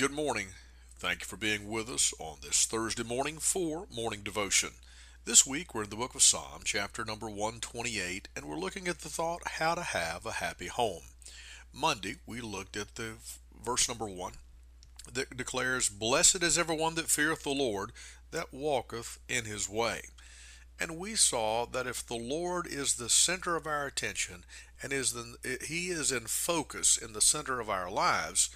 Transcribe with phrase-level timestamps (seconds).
[0.00, 0.46] Good morning.
[0.96, 4.70] Thank you for being with us on this Thursday morning for morning devotion.
[5.26, 9.00] This week we're in the book of Psalm, chapter number 128, and we're looking at
[9.00, 11.02] the thought how to have a happy home.
[11.70, 13.16] Monday we looked at the
[13.62, 14.32] verse number 1
[15.12, 17.92] that declares, Blessed is everyone that feareth the Lord,
[18.30, 20.04] that walketh in his way.
[20.80, 24.44] And we saw that if the Lord is the center of our attention
[24.82, 25.36] and is the,
[25.68, 28.48] he is in focus in the center of our lives,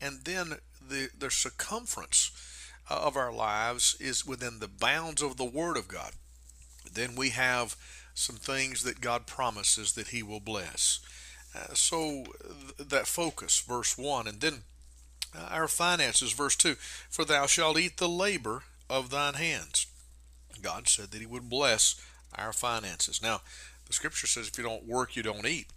[0.00, 2.30] and then the, the circumference
[2.90, 6.12] uh, of our lives is within the bounds of the Word of God,
[6.92, 7.76] then we have
[8.14, 11.00] some things that God promises that He will bless.
[11.54, 12.24] Uh, so
[12.76, 14.62] th- that focus, verse 1, and then
[15.36, 16.74] uh, our finances, verse 2
[17.10, 19.86] For thou shalt eat the labor of thine hands.
[20.62, 21.94] God said that He would bless
[22.36, 23.22] our finances.
[23.22, 23.42] Now,
[23.86, 25.68] the scripture says if you don't work, you don't eat.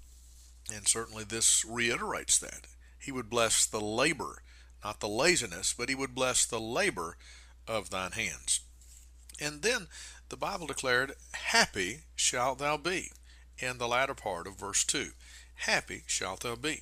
[0.74, 2.68] And certainly this reiterates that.
[3.02, 4.44] He would bless the labor,
[4.84, 7.18] not the laziness, but He would bless the labor
[7.68, 8.62] of thine hands.
[9.40, 9.88] And then
[10.30, 13.12] the Bible declared, Happy shalt thou be,
[13.58, 15.12] in the latter part of verse 2.
[15.56, 16.82] Happy shalt thou be.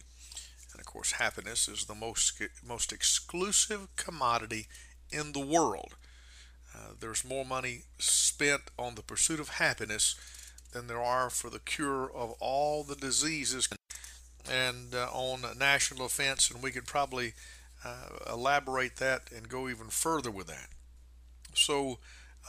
[0.71, 4.67] And of course, happiness is the most, most exclusive commodity
[5.11, 5.95] in the world.
[6.75, 10.15] Uh, there's more money spent on the pursuit of happiness
[10.71, 13.67] than there are for the cure of all the diseases
[14.49, 17.33] and uh, on national defense, and we could probably
[17.85, 20.69] uh, elaborate that and go even further with that.
[21.53, 21.99] So,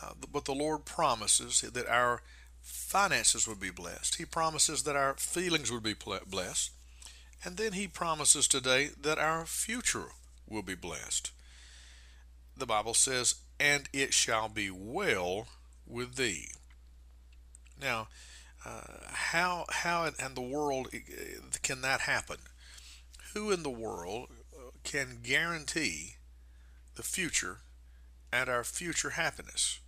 [0.03, 2.23] uh, but the Lord promises that our
[2.63, 4.17] finances would be blessed.
[4.17, 6.71] He promises that our feelings would be blessed.
[7.45, 10.09] And then He promises today that our future
[10.49, 11.31] will be blessed.
[12.57, 15.47] The Bible says, and it shall be well
[15.87, 16.49] with thee.
[17.81, 18.09] Now,
[18.67, 20.89] uh, how how in the world
[21.63, 22.39] can that happen?
[23.35, 26.17] Who in the world uh, can guarantee
[26.97, 27.59] the future
[28.33, 29.81] and our future happiness?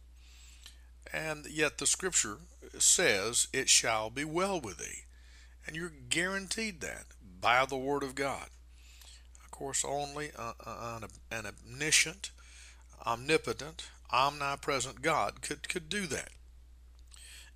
[1.13, 2.39] And yet the Scripture
[2.79, 5.05] says, "It shall be well with thee,"
[5.67, 7.07] and you're guaranteed that
[7.41, 8.49] by the Word of God.
[9.45, 12.31] Of course, only an omniscient
[13.07, 16.31] omnipotent, omnipresent God could, could do that.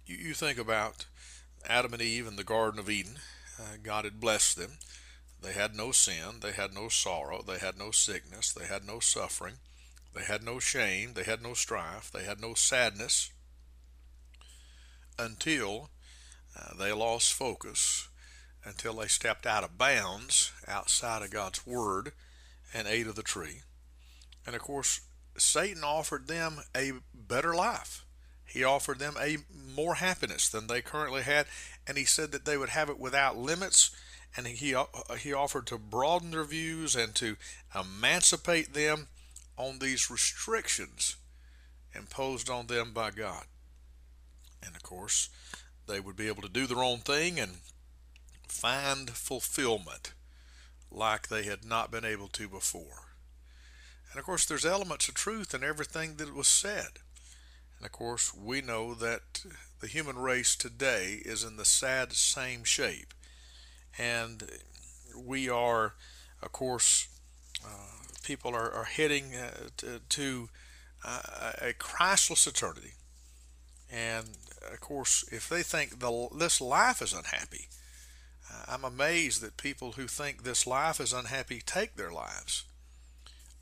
[0.04, 1.06] You, you think about
[1.66, 3.16] Adam and Eve in the Garden of Eden.
[3.58, 4.72] Uh, God had blessed them.
[5.42, 6.40] They had no sin.
[6.40, 7.42] They had no sorrow.
[7.42, 8.52] They had no sickness.
[8.52, 9.56] They had no suffering.
[10.14, 11.12] They had no shame.
[11.14, 12.10] They had no strife.
[12.10, 13.30] They had no sadness
[15.18, 15.90] until
[16.58, 18.08] uh, they lost focus,
[18.64, 22.12] until they stepped out of bounds outside of God's Word
[22.72, 23.62] and ate of the tree.
[24.46, 25.00] And of course,
[25.36, 28.05] Satan offered them a better life.
[28.46, 29.38] He offered them a
[29.74, 31.46] more happiness than they currently had,
[31.86, 33.90] and he said that they would have it without limits.
[34.36, 34.84] And he uh,
[35.18, 37.36] he offered to broaden their views and to
[37.74, 39.08] emancipate them
[39.56, 41.16] on these restrictions
[41.94, 43.44] imposed on them by God.
[44.64, 45.30] And of course,
[45.86, 47.58] they would be able to do their own thing and
[48.48, 50.12] find fulfillment
[50.90, 53.12] like they had not been able to before.
[54.10, 57.00] And of course, there's elements of truth in everything that was said.
[57.78, 59.44] And of course, we know that
[59.80, 63.12] the human race today is in the sad same shape.
[63.98, 64.44] And
[65.16, 65.94] we are,
[66.42, 67.08] of course,
[67.64, 70.48] uh, people are, are heading uh, to, to
[71.04, 72.92] uh, a Christless eternity.
[73.90, 74.28] And
[74.72, 77.68] of course, if they think the, this life is unhappy,
[78.52, 82.64] uh, I'm amazed that people who think this life is unhappy take their lives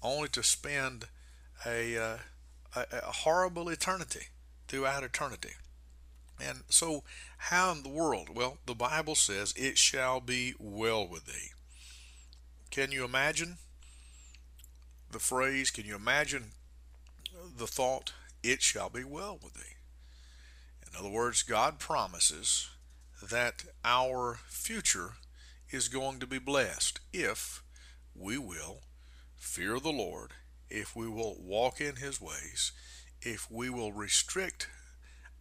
[0.03, 1.07] only to spend
[1.67, 2.17] a, uh,
[2.75, 4.29] a, a horrible eternity
[4.69, 5.53] throughout eternity.
[6.41, 7.05] And so,
[7.39, 8.29] how in the world?
[8.35, 11.53] Well, the Bible says, It shall be well with thee.
[12.71, 13.59] Can you imagine
[15.11, 15.71] the phrase?
[15.71, 16.53] Can you imagine
[17.57, 18.13] the thought,
[18.43, 19.77] It shall be well with thee?
[20.87, 22.69] In other words, God promises
[23.23, 25.13] that our future
[25.71, 27.63] is going to be blessed if
[28.15, 28.81] we will
[29.37, 30.33] fear the Lord,
[30.71, 32.73] if we will walk in His ways,
[33.21, 34.69] if we will restrict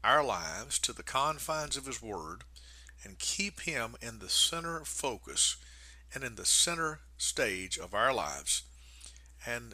[0.03, 2.43] our lives to the confines of His Word
[3.03, 5.57] and keep Him in the center focus
[6.13, 8.63] and in the center stage of our lives.
[9.45, 9.73] And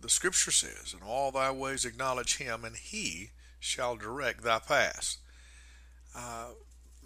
[0.00, 3.30] the Scripture says, In all thy ways acknowledge Him, and He
[3.60, 5.18] shall direct thy paths.
[6.14, 6.48] Uh,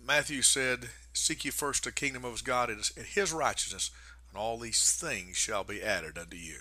[0.03, 3.91] Matthew said, Seek ye first the kingdom of God and His righteousness
[4.37, 6.59] and all these things shall be added unto you.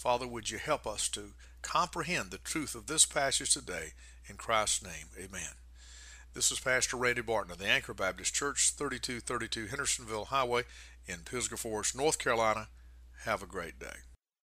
[0.00, 3.92] Father, would you help us to comprehend the truth of this passage today?
[4.30, 5.52] In Christ's name, amen.
[6.32, 10.62] This is Pastor Randy Barton of the Anchor Baptist Church, 3232 Hendersonville Highway
[11.04, 12.68] in Pisgah Forest, North Carolina.
[13.24, 13.96] Have a great day.